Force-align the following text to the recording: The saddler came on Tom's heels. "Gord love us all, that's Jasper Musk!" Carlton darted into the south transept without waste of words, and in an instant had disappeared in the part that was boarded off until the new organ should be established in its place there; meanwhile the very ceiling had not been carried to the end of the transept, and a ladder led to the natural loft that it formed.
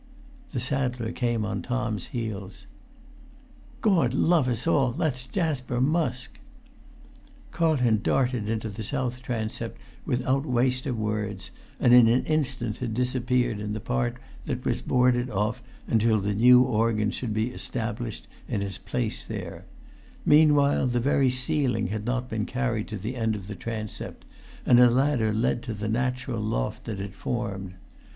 The 0.51 0.59
saddler 0.59 1.11
came 1.11 1.45
on 1.45 1.61
Tom's 1.61 2.07
heels. 2.07 2.65
"Gord 3.81 4.15
love 4.15 4.47
us 4.47 4.65
all, 4.65 4.93
that's 4.93 5.25
Jasper 5.27 5.79
Musk!" 5.79 6.39
Carlton 7.51 7.99
darted 8.01 8.49
into 8.49 8.67
the 8.67 8.81
south 8.81 9.21
transept 9.21 9.77
without 10.03 10.43
waste 10.43 10.87
of 10.87 10.97
words, 10.97 11.51
and 11.79 11.93
in 11.93 12.07
an 12.07 12.25
instant 12.25 12.77
had 12.77 12.95
disappeared 12.95 13.59
in 13.59 13.73
the 13.73 13.79
part 13.79 14.17
that 14.47 14.65
was 14.65 14.81
boarded 14.81 15.29
off 15.29 15.61
until 15.85 16.19
the 16.19 16.33
new 16.33 16.63
organ 16.63 17.11
should 17.11 17.31
be 17.31 17.51
established 17.53 18.27
in 18.47 18.63
its 18.63 18.79
place 18.79 19.23
there; 19.23 19.65
meanwhile 20.25 20.87
the 20.87 20.99
very 20.99 21.29
ceiling 21.29 21.89
had 21.89 22.05
not 22.07 22.27
been 22.27 22.47
carried 22.47 22.87
to 22.87 22.97
the 22.97 23.15
end 23.15 23.35
of 23.35 23.45
the 23.45 23.53
transept, 23.53 24.25
and 24.65 24.79
a 24.79 24.89
ladder 24.89 25.31
led 25.31 25.61
to 25.61 25.75
the 25.75 25.87
natural 25.87 26.41
loft 26.41 26.85
that 26.85 26.99
it 26.99 27.13
formed. 27.13 27.75